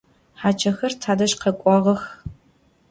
Haç'exer 0.41 0.93
tadej 1.03 1.31
khek'uağex. 1.41 2.03